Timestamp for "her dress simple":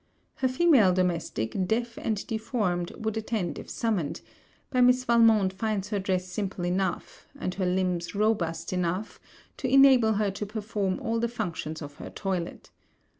5.89-6.65